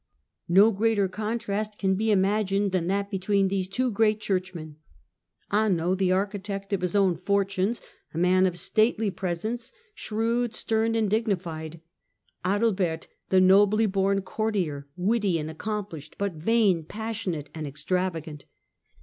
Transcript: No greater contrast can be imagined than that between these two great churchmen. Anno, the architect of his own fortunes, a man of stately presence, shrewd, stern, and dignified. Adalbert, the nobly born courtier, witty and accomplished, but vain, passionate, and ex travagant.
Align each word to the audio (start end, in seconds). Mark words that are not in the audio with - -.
No 0.49 0.71
greater 0.71 1.07
contrast 1.07 1.77
can 1.77 1.93
be 1.93 2.09
imagined 2.09 2.71
than 2.71 2.87
that 2.87 3.11
between 3.11 3.49
these 3.49 3.67
two 3.67 3.91
great 3.91 4.19
churchmen. 4.19 4.77
Anno, 5.51 5.93
the 5.93 6.11
architect 6.11 6.73
of 6.73 6.81
his 6.81 6.95
own 6.95 7.15
fortunes, 7.15 7.83
a 8.11 8.17
man 8.17 8.47
of 8.47 8.57
stately 8.57 9.11
presence, 9.11 9.71
shrewd, 9.93 10.55
stern, 10.55 10.95
and 10.95 11.07
dignified. 11.07 11.81
Adalbert, 12.43 13.09
the 13.29 13.39
nobly 13.39 13.85
born 13.85 14.21
courtier, 14.23 14.87
witty 14.95 15.37
and 15.37 15.51
accomplished, 15.51 16.15
but 16.17 16.33
vain, 16.33 16.83
passionate, 16.83 17.51
and 17.53 17.67
ex 17.67 17.83
travagant. 17.85 18.45